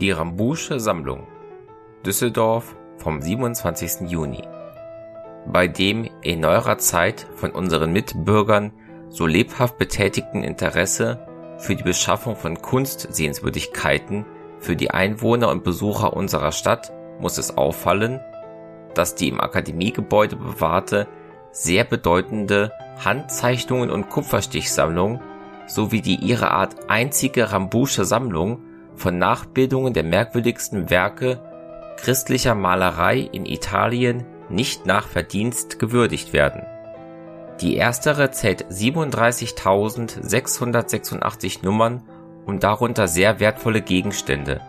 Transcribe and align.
Die 0.00 0.12
Rambusche 0.12 0.78
Sammlung 0.78 1.26
Düsseldorf 2.06 2.76
vom 2.98 3.20
27. 3.20 4.08
Juni, 4.08 4.44
bei 5.44 5.66
dem 5.66 6.08
in 6.22 6.38
neuerer 6.38 6.78
Zeit 6.78 7.26
von 7.34 7.50
unseren 7.50 7.92
Mitbürgern 7.92 8.70
so 9.08 9.26
lebhaft 9.26 9.76
betätigten 9.76 10.44
Interesse 10.44 11.26
für 11.58 11.74
die 11.74 11.82
Beschaffung 11.82 12.36
von 12.36 12.62
Kunstsehenswürdigkeiten 12.62 14.24
für 14.60 14.76
die 14.76 14.92
Einwohner 14.92 15.48
und 15.48 15.64
Besucher 15.64 16.12
unserer 16.12 16.52
Stadt 16.52 16.92
muss 17.18 17.36
es 17.36 17.58
auffallen, 17.58 18.20
dass 18.94 19.16
die 19.16 19.26
im 19.26 19.40
Akademiegebäude 19.40 20.36
bewahrte 20.36 21.08
sehr 21.50 21.82
bedeutende 21.82 22.70
Handzeichnungen 23.04 23.90
und 23.90 24.10
Kupferstichsammlung 24.10 25.20
sowie 25.66 26.02
die 26.02 26.20
ihrer 26.20 26.52
Art 26.52 26.88
einzige 26.88 27.50
Rambusche 27.50 28.04
Sammlung 28.04 28.62
von 28.98 29.18
Nachbildungen 29.18 29.94
der 29.94 30.04
merkwürdigsten 30.04 30.90
Werke 30.90 31.40
christlicher 31.98 32.54
Malerei 32.54 33.28
in 33.32 33.46
Italien 33.46 34.26
nicht 34.48 34.86
nach 34.86 35.06
Verdienst 35.06 35.78
gewürdigt 35.78 36.32
werden. 36.32 36.62
Die 37.60 37.76
erstere 37.76 38.30
zählt 38.30 38.64
37.686 38.66 41.58
Nummern 41.62 42.02
und 42.46 42.62
darunter 42.62 43.08
sehr 43.08 43.40
wertvolle 43.40 43.82
Gegenstände, 43.82 44.62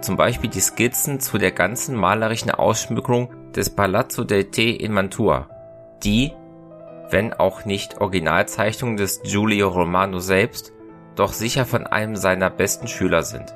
zum 0.00 0.16
Beispiel 0.16 0.50
die 0.50 0.60
Skizzen 0.60 1.18
zu 1.20 1.38
der 1.38 1.52
ganzen 1.52 1.96
malerischen 1.96 2.50
Ausschmückung 2.50 3.30
des 3.52 3.70
Palazzo 3.70 4.24
del 4.24 4.50
Te 4.50 4.68
in 4.70 4.92
Mantua, 4.92 5.48
die, 6.04 6.32
wenn 7.10 7.32
auch 7.32 7.64
nicht 7.64 7.98
Originalzeichnungen 8.00 8.98
des 8.98 9.22
Giulio 9.22 9.68
Romano 9.68 10.18
selbst, 10.18 10.72
doch 11.16 11.32
sicher 11.32 11.64
von 11.64 11.86
einem 11.86 12.16
seiner 12.16 12.50
besten 12.50 12.88
Schüler 12.88 13.22
sind 13.22 13.54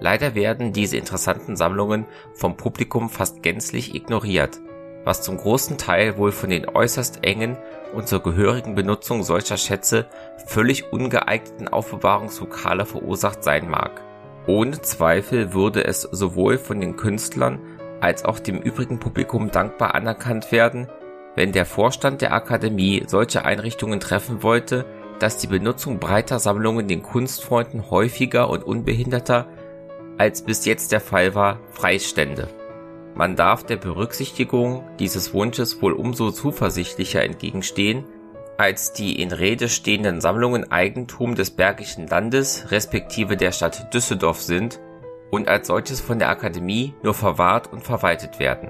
Leider 0.00 0.34
werden 0.34 0.72
diese 0.72 0.96
interessanten 0.96 1.56
Sammlungen 1.56 2.06
vom 2.34 2.56
Publikum 2.56 3.08
fast 3.08 3.42
gänzlich 3.42 3.94
ignoriert, 3.94 4.60
was 5.04 5.22
zum 5.22 5.36
großen 5.36 5.78
Teil 5.78 6.16
wohl 6.18 6.32
von 6.32 6.50
den 6.50 6.68
äußerst 6.68 7.24
engen 7.24 7.56
und 7.94 8.08
zur 8.08 8.22
gehörigen 8.22 8.74
Benutzung 8.74 9.22
solcher 9.22 9.56
Schätze 9.56 10.06
völlig 10.46 10.92
ungeeigneten 10.92 11.68
Aufbewahrungslokale 11.68 12.86
verursacht 12.86 13.44
sein 13.44 13.70
mag. 13.70 14.02
Ohne 14.46 14.80
Zweifel 14.82 15.54
würde 15.54 15.84
es 15.84 16.02
sowohl 16.02 16.58
von 16.58 16.80
den 16.80 16.96
Künstlern 16.96 17.60
als 18.00 18.24
auch 18.24 18.38
dem 18.38 18.58
übrigen 18.58 18.98
Publikum 18.98 19.50
dankbar 19.50 19.94
anerkannt 19.94 20.52
werden, 20.52 20.88
wenn 21.36 21.52
der 21.52 21.64
Vorstand 21.64 22.20
der 22.20 22.32
Akademie 22.32 23.04
solche 23.06 23.44
Einrichtungen 23.44 24.00
treffen 24.00 24.42
wollte, 24.42 24.84
dass 25.18 25.38
die 25.38 25.46
Benutzung 25.46 25.98
breiter 25.98 26.38
Sammlungen 26.38 26.88
den 26.88 27.02
Kunstfreunden 27.02 27.90
häufiger 27.90 28.50
und 28.50 28.64
unbehinderter 28.64 29.46
als 30.18 30.42
bis 30.42 30.64
jetzt 30.64 30.92
der 30.92 31.00
Fall 31.00 31.34
war, 31.34 31.60
freistände. 31.70 32.48
Man 33.14 33.36
darf 33.36 33.64
der 33.64 33.76
Berücksichtigung 33.76 34.84
dieses 34.98 35.32
Wunsches 35.32 35.80
wohl 35.80 35.92
umso 35.92 36.30
zuversichtlicher 36.30 37.22
entgegenstehen, 37.22 38.04
als 38.56 38.92
die 38.92 39.20
in 39.20 39.32
Rede 39.32 39.68
stehenden 39.68 40.20
Sammlungen 40.20 40.70
Eigentum 40.70 41.34
des 41.34 41.50
Bergischen 41.50 42.06
Landes 42.06 42.70
respektive 42.70 43.36
der 43.36 43.52
Stadt 43.52 43.92
Düsseldorf 43.92 44.40
sind 44.40 44.80
und 45.30 45.48
als 45.48 45.66
solches 45.68 46.00
von 46.00 46.18
der 46.18 46.28
Akademie 46.28 46.94
nur 47.02 47.14
verwahrt 47.14 47.72
und 47.72 47.82
verwaltet 47.82 48.38
werden 48.38 48.68